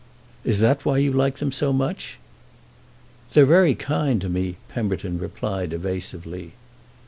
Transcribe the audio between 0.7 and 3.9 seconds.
why you like them so much?" "They're very